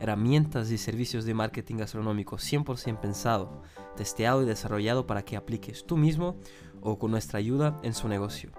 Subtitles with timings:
[0.00, 3.62] herramientas y servicios de marketing gastronómico 100% pensado,
[3.96, 6.36] testeado y desarrollado para que apliques tú mismo
[6.80, 8.50] o con nuestra ayuda en su negocio,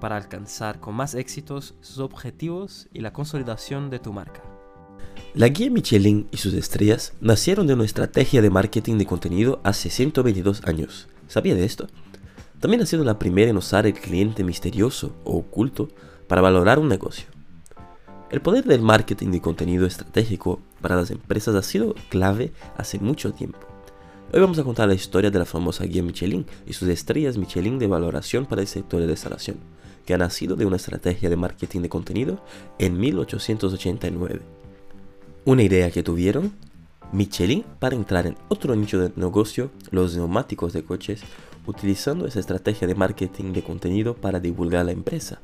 [0.00, 4.42] para alcanzar con más éxitos sus objetivos y la consolidación de tu marca.
[5.34, 9.88] La guía Michelin y sus estrellas nacieron de una estrategia de marketing de contenido hace
[9.88, 11.08] 122 años.
[11.26, 11.88] ¿Sabía de esto?
[12.60, 15.88] También ha sido la primera en usar el cliente misterioso o oculto
[16.28, 17.26] para valorar un negocio.
[18.30, 23.32] El poder del marketing de contenido estratégico para las empresas ha sido clave hace mucho
[23.32, 23.60] tiempo.
[24.32, 27.78] Hoy vamos a contar la historia de la famosa guía Michelin y sus estrellas Michelin
[27.78, 29.58] de valoración para el sector de instalación,
[30.04, 32.44] que ha nacido de una estrategia de marketing de contenido
[32.78, 34.40] en 1889.
[35.44, 36.52] Una idea que tuvieron
[37.12, 41.22] Michelin para entrar en otro nicho de negocio, los neumáticos de coches,
[41.66, 45.40] utilizando esa estrategia de marketing de contenido para divulgar la empresa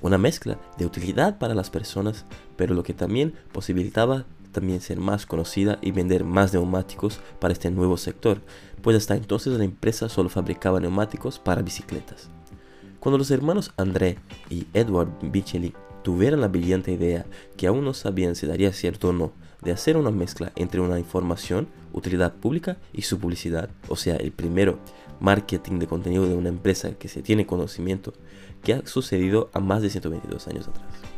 [0.00, 2.24] una mezcla de utilidad para las personas,
[2.56, 4.24] pero lo que también posibilitaba
[4.58, 8.40] también ser más conocida y vender más neumáticos para este nuevo sector,
[8.82, 12.28] pues hasta entonces la empresa solo fabricaba neumáticos para bicicletas.
[12.98, 14.18] Cuando los hermanos André
[14.50, 17.24] y Edward Michelin tuvieron la brillante idea,
[17.56, 20.98] que aún no sabían si daría cierto o no, de hacer una mezcla entre una
[20.98, 24.80] información, utilidad pública y su publicidad, o sea, el primero,
[25.20, 28.12] marketing de contenido de una empresa que se tiene conocimiento,
[28.64, 31.17] que ha sucedido a más de 122 años atrás.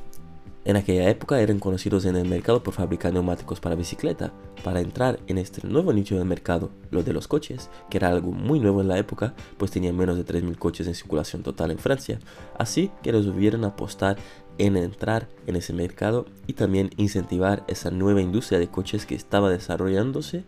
[0.70, 4.32] En aquella época eran conocidos en el mercado por fabricar neumáticos para bicicleta.
[4.62, 8.30] Para entrar en este nuevo nicho del mercado, lo de los coches, que era algo
[8.30, 11.78] muy nuevo en la época, pues tenían menos de 3.000 coches en circulación total en
[11.80, 12.20] Francia,
[12.56, 14.16] así que resolvieron apostar
[14.58, 19.50] en entrar en ese mercado y también incentivar esa nueva industria de coches que estaba
[19.50, 20.44] desarrollándose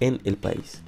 [0.00, 0.80] en el país.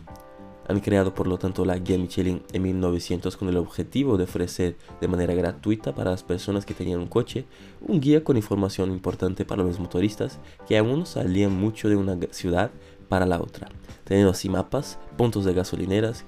[0.68, 4.76] Han creado por lo tanto la guía Michelin en 1900 con el objetivo de ofrecer
[5.00, 7.46] de manera gratuita para las personas que tenían un coche
[7.80, 12.70] un guía con información importante para los motoristas que aún salían mucho de una ciudad
[13.08, 13.68] para la otra,
[14.04, 16.24] teniendo así mapas, puntos de gasolineras,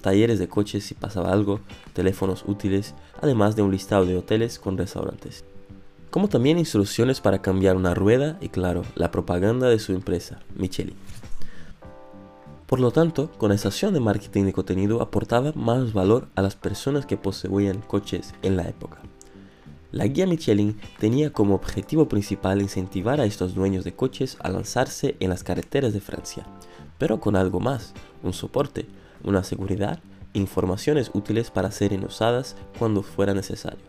[0.00, 1.60] talleres de coches si pasaba algo,
[1.92, 5.44] teléfonos útiles, además de un listado de hoteles con restaurantes
[6.10, 10.96] como también instrucciones para cambiar una rueda y claro, la propaganda de su empresa, Michelin.
[12.70, 16.54] Por lo tanto, con esta acción de marketing de contenido aportaba más valor a las
[16.54, 18.98] personas que poseían coches en la época.
[19.90, 25.16] La guía Michelin tenía como objetivo principal incentivar a estos dueños de coches a lanzarse
[25.18, 26.46] en las carreteras de Francia,
[26.96, 27.92] pero con algo más,
[28.22, 28.86] un soporte,
[29.24, 29.98] una seguridad,
[30.32, 33.84] informaciones útiles para ser usadas cuando fuera necesario.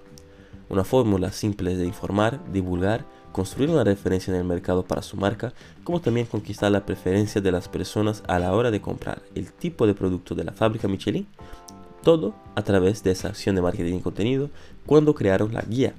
[0.70, 5.54] Una fórmula simple de informar, divulgar, construir una referencia en el mercado para su marca,
[5.84, 9.88] como también conquistar la preferencia de las personas a la hora de comprar el tipo
[9.88, 11.28] de producto de la fábrica Michelin,
[12.04, 14.50] todo a través de esa acción de marketing y contenido
[14.86, 15.94] cuando crearon la guía.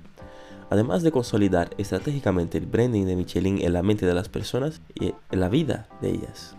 [0.71, 5.13] Además de consolidar estratégicamente el branding de Michelin en la mente de las personas y
[5.31, 6.57] en la vida de ellas.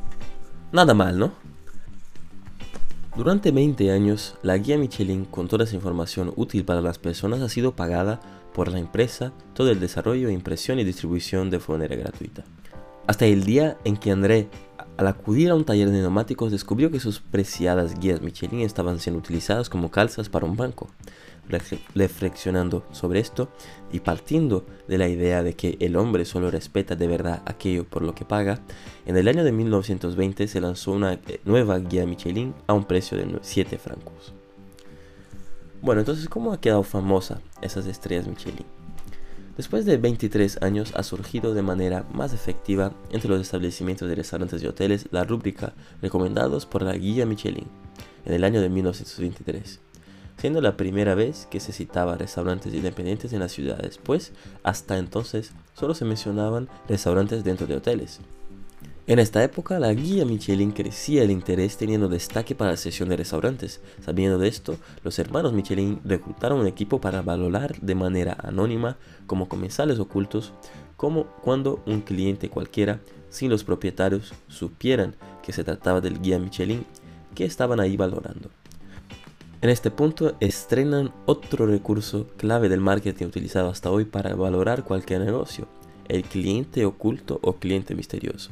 [0.71, 1.31] Nada mal, ¿no?
[3.15, 7.49] Durante 20 años, la guía Michelin con toda esa información útil para las personas ha
[7.49, 8.19] sido pagada
[8.53, 12.43] por la empresa todo el desarrollo, impresión y distribución de manera gratuita.
[13.05, 14.47] Hasta el día en que André,
[14.97, 19.19] al acudir a un taller de neumáticos, descubrió que sus preciadas guías Michelin estaban siendo
[19.19, 20.89] utilizadas como calzas para un banco.
[21.93, 23.49] Reflexionando sobre esto
[23.91, 28.03] y partiendo de la idea de que el hombre solo respeta de verdad aquello por
[28.03, 28.61] lo que paga,
[29.05, 33.17] en el año de 1920 se lanzó una eh, nueva guía Michelin a un precio
[33.17, 34.33] de 7 francos.
[35.83, 38.65] Bueno, entonces, ¿cómo ha quedado famosa esas estrellas Michelin?
[39.57, 44.63] Después de 23 años ha surgido de manera más efectiva entre los establecimientos de restaurantes
[44.63, 47.67] y hoteles la rúbrica recomendados por la guía Michelin
[48.23, 49.81] en el año de 1923,
[50.37, 54.31] siendo la primera vez que se citaba restaurantes independientes en las ciudades, pues
[54.63, 58.21] hasta entonces solo se mencionaban restaurantes dentro de hoteles.
[59.05, 63.17] En esta época, la guía Michelin crecía el interés teniendo destaque para la sesión de
[63.17, 63.81] restaurantes.
[63.99, 68.95] Sabiendo de esto, los hermanos Michelin reclutaron un equipo para valorar de manera anónima
[69.27, 70.53] como comensales ocultos,
[70.95, 76.85] como cuando un cliente cualquiera, sin los propietarios, supieran que se trataba del guía Michelin
[77.35, 78.51] que estaban ahí valorando.
[79.61, 85.25] En este punto estrenan otro recurso clave del marketing utilizado hasta hoy para valorar cualquier
[85.25, 85.67] negocio,
[86.07, 88.51] el cliente oculto o cliente misterioso.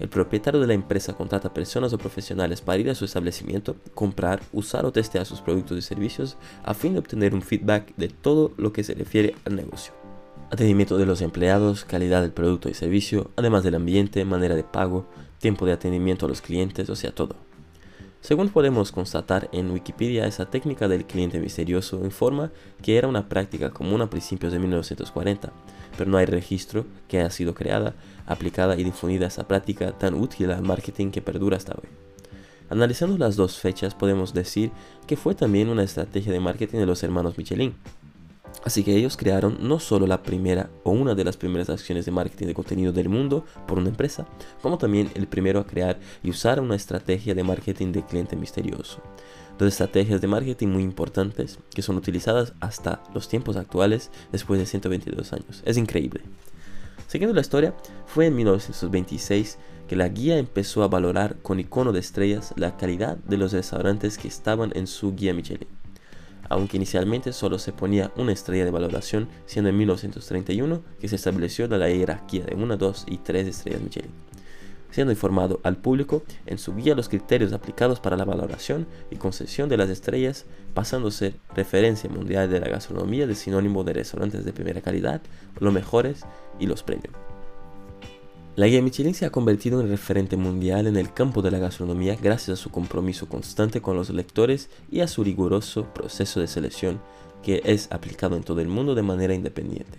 [0.00, 4.40] El propietario de la empresa contrata personas o profesionales para ir a su establecimiento, comprar,
[4.50, 8.52] usar o testear sus productos y servicios a fin de obtener un feedback de todo
[8.56, 9.92] lo que se refiere al negocio.
[10.50, 15.06] Atendimiento de los empleados, calidad del producto y servicio, además del ambiente, manera de pago,
[15.38, 17.36] tiempo de atendimiento a los clientes, o sea, todo.
[18.20, 22.52] Según podemos constatar en Wikipedia, esa técnica del cliente misterioso informa
[22.82, 25.50] que era una práctica común a principios de 1940,
[25.96, 27.94] pero no hay registro que haya sido creada,
[28.26, 31.88] aplicada y difundida esa práctica tan útil al marketing que perdura hasta hoy.
[32.68, 34.70] Analizando las dos fechas podemos decir
[35.06, 37.74] que fue también una estrategia de marketing de los hermanos Michelin.
[38.64, 42.12] Así que ellos crearon no solo la primera o una de las primeras acciones de
[42.12, 44.26] marketing de contenido del mundo por una empresa,
[44.62, 49.02] como también el primero a crear y usar una estrategia de marketing de cliente misterioso
[49.64, 54.66] dos estrategias de marketing muy importantes que son utilizadas hasta los tiempos actuales después de
[54.66, 55.62] 122 años.
[55.64, 56.22] Es increíble.
[57.06, 57.74] Siguiendo la historia,
[58.06, 59.58] fue en 1926
[59.88, 64.16] que la guía empezó a valorar con icono de estrellas la calidad de los restaurantes
[64.16, 65.79] que estaban en su guía Michelin.
[66.50, 71.66] Aunque inicialmente solo se ponía una estrella de valoración, siendo en 1931 que se estableció
[71.68, 74.12] la jerarquía de 1, 2 y 3 estrellas Michelin
[74.90, 79.68] siendo informado al público en su guía los criterios aplicados para la valoración y concesión
[79.68, 84.44] de las estrellas, pasando a ser referencia mundial de la gastronomía de sinónimo de restaurantes
[84.44, 85.20] de primera calidad,
[85.58, 86.24] los mejores
[86.58, 87.29] y los premium.
[88.56, 92.16] La guía Michelin se ha convertido en referente mundial en el campo de la gastronomía
[92.20, 97.00] gracias a su compromiso constante con los lectores y a su riguroso proceso de selección
[97.42, 99.98] que es aplicado en todo el mundo de manera independiente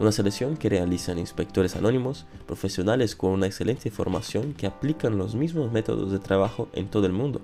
[0.00, 5.70] una selección que realizan inspectores anónimos, profesionales con una excelente formación que aplican los mismos
[5.70, 7.42] métodos de trabajo en todo el mundo.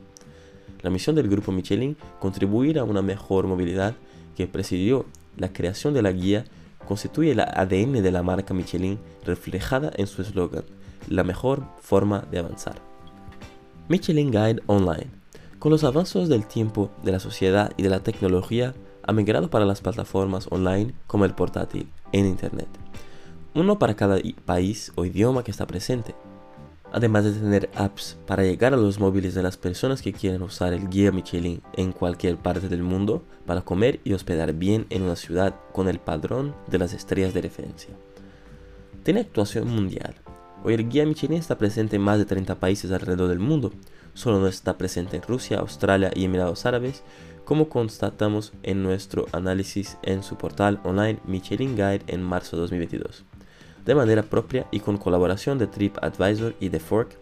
[0.81, 3.95] La misión del grupo Michelin, contribuir a una mejor movilidad
[4.37, 5.05] que presidió
[5.37, 6.47] la creación de la guía,
[6.87, 10.65] constituye el ADN de la marca Michelin reflejada en su eslogan,
[11.09, 12.77] la mejor forma de avanzar.
[13.89, 15.11] Michelin Guide Online.
[15.59, 19.65] Con los avances del tiempo, de la sociedad y de la tecnología, ha migrado para
[19.65, 22.69] las plataformas online como el portátil en Internet.
[23.55, 26.15] Uno para cada país o idioma que está presente.
[26.93, 30.73] Además de tener apps para llegar a los móviles de las personas que quieren usar
[30.73, 35.17] el guía Michelin en cualquier parte del mundo para comer y hospedar bien en una
[35.17, 37.95] ciudad con el padrón de las estrellas de referencia.
[39.03, 40.15] Tiene actuación mundial.
[40.65, 43.73] Hoy el guía Michelin está presente en más de 30 países alrededor del mundo.
[44.15, 47.03] Solo no está presente en Rusia, Australia y Emiratos Árabes,
[47.45, 53.25] como constatamos en nuestro análisis en su portal online Michelin Guide en marzo de 2022.
[53.87, 57.17] De manera propia y con colaboración de TripAdvisor y The Fork,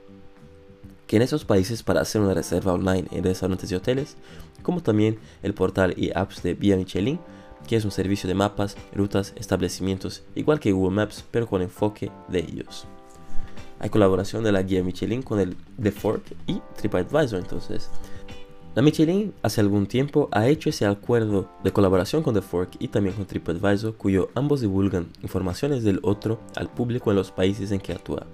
[1.07, 4.17] que en esos países para hacer una reserva online en restaurantes y hoteles,
[4.63, 7.21] como también el portal y apps de Via Michelin,
[7.69, 12.11] que es un servicio de mapas, rutas, establecimientos, igual que Google Maps, pero con enfoque
[12.29, 12.87] de ellos.
[13.81, 17.91] Hay colaboración de la guía Michelin con el The Fork y TripAdvisor entonces.
[18.75, 22.89] La Michelin hace algún tiempo ha hecho ese acuerdo de colaboración con The Fork y
[22.89, 27.79] también con TripAdvisor, cuyo ambos divulgan informaciones del otro al público en los países en
[27.79, 28.27] que actúa.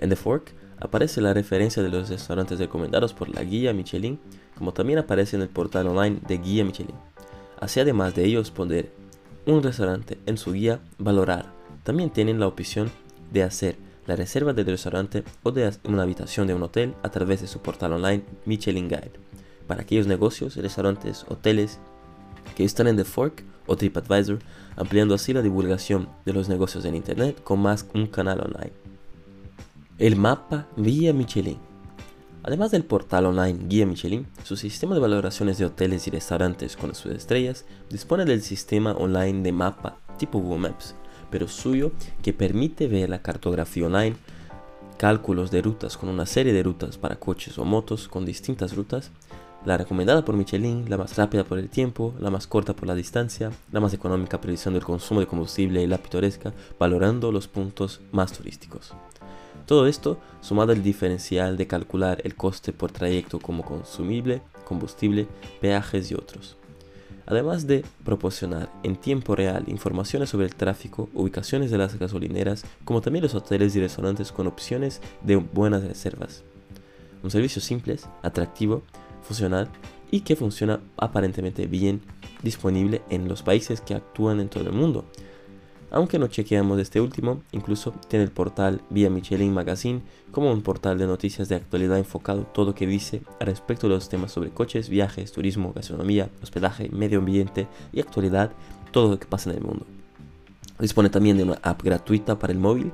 [0.00, 4.18] En The Fork aparece la referencia de los restaurantes recomendados por la guía Michelin,
[4.56, 6.96] como también aparece en el portal online de Guía Michelin.
[7.60, 8.90] Así además de ellos poner
[9.46, 11.52] un restaurante en su guía, valorar,
[11.84, 12.90] también tienen la opción
[13.32, 17.40] de hacer la reserva del restaurante o de una habitación de un hotel a través
[17.40, 19.27] de su portal online Michelin Guide
[19.68, 21.78] para aquellos negocios, restaurantes, hoteles
[22.56, 24.40] que están en The Fork o TripAdvisor,
[24.74, 28.72] ampliando así la divulgación de los negocios en Internet con más un canal online.
[29.98, 31.58] El mapa Guía Michelin.
[32.42, 36.94] Además del portal online Guía Michelin, su sistema de valoraciones de hoteles y restaurantes con
[36.94, 40.94] sus estrellas dispone del sistema online de mapa tipo Google Maps,
[41.30, 44.16] pero suyo que permite ver la cartografía online,
[44.96, 49.10] cálculos de rutas con una serie de rutas para coches o motos con distintas rutas,
[49.68, 52.94] la recomendada por Michelin, la más rápida por el tiempo, la más corta por la
[52.94, 58.00] distancia, la más económica reduciendo el consumo de combustible y la pitoresca, valorando los puntos
[58.10, 58.94] más turísticos.
[59.66, 65.28] Todo esto sumado al diferencial de calcular el coste por trayecto como consumible, combustible,
[65.60, 66.56] peajes y otros.
[67.26, 73.02] Además de proporcionar en tiempo real informaciones sobre el tráfico, ubicaciones de las gasolineras, como
[73.02, 76.42] también los hoteles y restaurantes con opciones de buenas reservas.
[77.22, 78.82] Un servicio simple, atractivo,
[79.28, 79.68] funcional
[80.10, 82.00] y que funciona aparentemente bien
[82.42, 85.04] disponible en los países que actúan en todo el mundo.
[85.90, 90.98] Aunque no chequeamos este último, incluso tiene el portal vía Michelin Magazine como un portal
[90.98, 94.90] de noticias de actualidad enfocado todo lo que dice respecto de los temas sobre coches,
[94.90, 98.52] viajes, turismo, gastronomía, hospedaje, medio ambiente y actualidad,
[98.92, 99.86] todo lo que pasa en el mundo.
[100.78, 102.92] Dispone también de una app gratuita para el móvil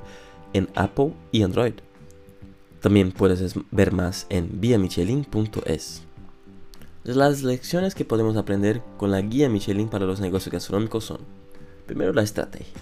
[0.53, 1.73] en Apple y Android.
[2.79, 6.04] También puedes ver más en guiamichelin.es.
[7.05, 11.19] Las lecciones que podemos aprender con la guía Michelin para los negocios gastronómicos son,
[11.85, 12.81] primero, la estrategia.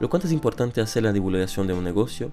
[0.00, 2.32] Lo cuánto es importante hacer la divulgación de un negocio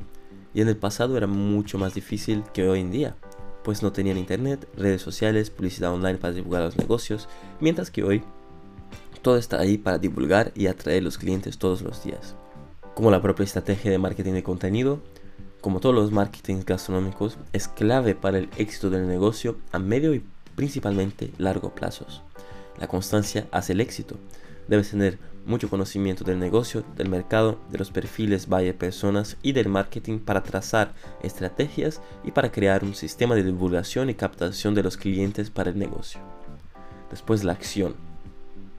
[0.55, 3.15] y en el pasado era mucho más difícil que hoy en día,
[3.63, 8.23] pues no tenían internet, redes sociales, publicidad online para divulgar los negocios, mientras que hoy
[9.21, 12.33] todo está ahí para divulgar y atraer los clientes todos los días.
[12.95, 14.99] Como la propia estrategia de marketing de contenido,
[15.61, 20.23] como todos los marketings gastronómicos, es clave para el éxito del negocio a medio y
[20.59, 22.21] principalmente largo plazos.
[22.77, 24.17] La constancia hace el éxito.
[24.67, 29.69] Debes tener mucho conocimiento del negocio, del mercado, de los perfiles vaya personas y del
[29.69, 30.91] marketing para trazar
[31.23, 35.79] estrategias y para crear un sistema de divulgación y captación de los clientes para el
[35.79, 36.19] negocio.
[37.09, 37.95] Después la acción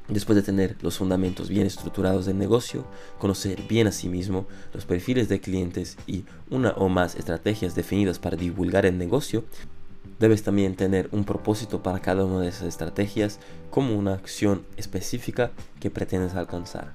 [0.06, 2.84] Después de tener los fundamentos bien estructurados del negocio,
[3.20, 4.44] conocer bien a sí mismo
[4.74, 9.44] los perfiles de clientes y una o más estrategias definidas para divulgar el negocio,
[10.20, 15.50] debes también tener un propósito para cada una de esas estrategias como una acción específica
[15.80, 16.94] que pretendes alcanzar.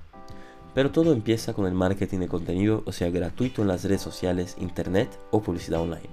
[0.75, 4.55] Pero todo empieza con el marketing de contenido, o sea, gratuito en las redes sociales,
[4.59, 6.09] internet o publicidad online.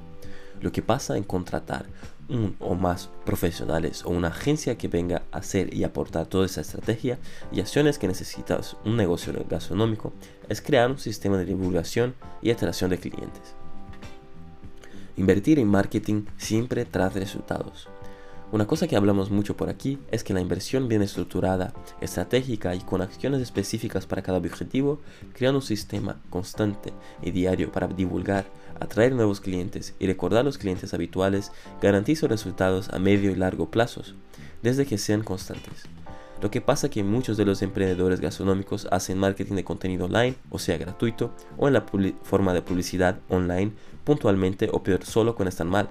[0.62, 1.84] Lo que pasa en contratar
[2.28, 6.62] un o más profesionales o una agencia que venga a hacer y aportar toda esa
[6.62, 7.18] estrategia
[7.50, 10.14] y acciones que necesitas un negocio gastronómico
[10.48, 13.54] es crear un sistema de divulgación y atracción de clientes.
[15.16, 17.88] Invertir en marketing siempre trae resultados.
[18.50, 22.80] Una cosa que hablamos mucho por aquí es que la inversión bien estructurada, estratégica y
[22.80, 25.00] con acciones específicas para cada objetivo,
[25.32, 26.92] creando un sistema constante
[27.22, 28.46] y diario para divulgar,
[28.78, 33.70] atraer nuevos clientes y recordar a los clientes habituales, garantiza resultados a medio y largo
[33.70, 34.14] plazos,
[34.62, 35.84] desde que sean constantes.
[36.42, 40.34] Lo que pasa es que muchos de los emprendedores gastronómicos hacen marketing de contenido online,
[40.50, 41.86] o sea gratuito, o en la
[42.22, 43.72] forma de publicidad online,
[44.04, 45.88] puntualmente o peor solo cuando están mal,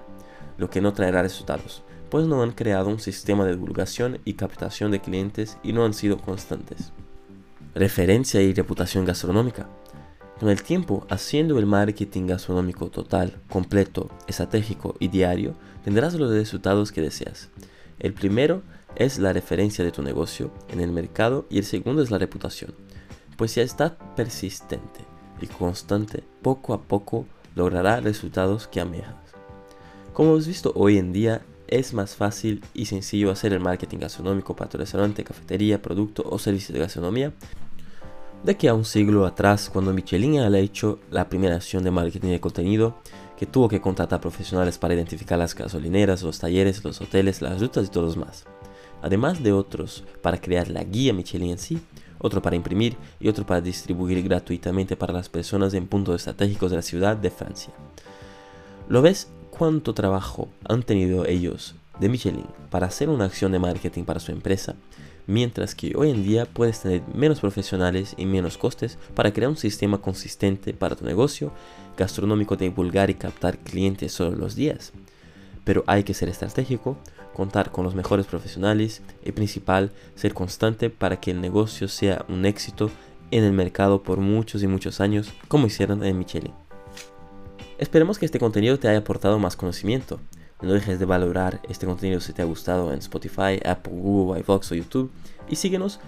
[0.58, 1.82] lo que no traerá resultados
[2.12, 5.94] pues no han creado un sistema de divulgación y captación de clientes y no han
[5.94, 6.92] sido constantes.
[7.74, 9.66] Referencia y reputación gastronómica.
[10.38, 15.54] Con el tiempo, haciendo el marketing gastronómico total, completo, estratégico y diario,
[15.84, 17.48] tendrás los resultados que deseas.
[17.98, 18.62] El primero
[18.96, 22.74] es la referencia de tu negocio en el mercado y el segundo es la reputación.
[23.36, 25.00] Pues si estás persistente
[25.40, 29.16] y constante, poco a poco logrará resultados que amejas.
[30.12, 34.54] Como hemos visto hoy en día, es más fácil y sencillo hacer el marketing gastronómico
[34.54, 37.32] para tu restaurante, cafetería, producto o servicio de gastronomía
[38.42, 42.30] de que a un siglo atrás cuando Michelin ha hecho la primera acción de marketing
[42.30, 42.96] de contenido
[43.38, 47.86] que tuvo que contratar profesionales para identificar las gasolineras, los talleres, los hoteles, las rutas
[47.86, 48.44] y todos más.
[49.02, 51.80] Además de otros para crear la guía Michelin en sí,
[52.18, 56.76] otro para imprimir y otro para distribuir gratuitamente para las personas en puntos estratégicos de
[56.76, 57.72] la ciudad de Francia.
[58.88, 64.04] ¿Lo ves cuánto trabajo han tenido ellos de Michelin para hacer una acción de marketing
[64.04, 64.76] para su empresa,
[65.26, 69.56] mientras que hoy en día puedes tener menos profesionales y menos costes para crear un
[69.56, 71.52] sistema consistente para tu negocio
[71.96, 74.92] gastronómico de divulgar y captar clientes todos los días.
[75.64, 76.96] Pero hay que ser estratégico,
[77.34, 82.46] contar con los mejores profesionales y principal, ser constante para que el negocio sea un
[82.46, 82.90] éxito
[83.30, 86.52] en el mercado por muchos y muchos años, como hicieron en Michelin.
[87.78, 90.20] Esperemos que este contenido te haya aportado más conocimiento.
[90.60, 94.70] No dejes de valorar este contenido si te ha gustado en Spotify, Apple, Google, iVox
[94.70, 95.10] o YouTube
[95.48, 95.98] y síguenos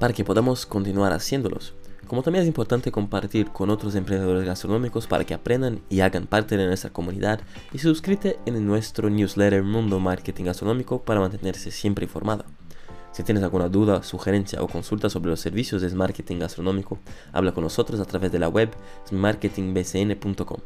[0.00, 1.74] para que podamos continuar haciéndolos.
[2.06, 6.56] Como también es importante compartir con otros emprendedores gastronómicos para que aprendan y hagan parte
[6.56, 7.40] de nuestra comunidad
[7.72, 12.44] y suscríbete en nuestro newsletter Mundo Marketing Gastronómico para mantenerse siempre informado.
[13.12, 16.98] Si tienes alguna duda, sugerencia o consulta sobre los servicios de marketing gastronómico,
[17.32, 18.70] habla con nosotros a través de la web
[19.10, 20.58] marketingbcn.com.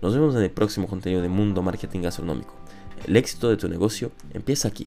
[0.00, 2.54] Nos vemos en el próximo contenido de Mundo Marketing Gastronómico.
[3.06, 4.78] El éxito de tu negocio empieza aquí.